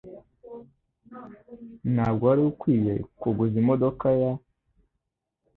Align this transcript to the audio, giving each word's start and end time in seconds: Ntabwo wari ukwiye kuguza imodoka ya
Ntabwo 1.93 2.23
wari 2.29 2.41
ukwiye 2.51 2.93
kuguza 3.19 3.55
imodoka 3.63 4.05
ya 4.21 4.31